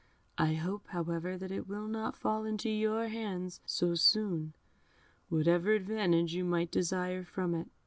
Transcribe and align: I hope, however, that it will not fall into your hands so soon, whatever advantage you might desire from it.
I 0.39 0.55
hope, 0.55 0.87
however, 0.87 1.37
that 1.37 1.51
it 1.51 1.67
will 1.67 1.85
not 1.87 2.17
fall 2.17 2.43
into 2.43 2.71
your 2.71 3.09
hands 3.09 3.61
so 3.67 3.93
soon, 3.93 4.53
whatever 5.29 5.73
advantage 5.73 6.33
you 6.33 6.43
might 6.43 6.71
desire 6.71 7.23
from 7.23 7.53
it. 7.53 7.67